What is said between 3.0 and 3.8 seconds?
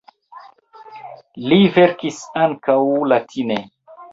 latine.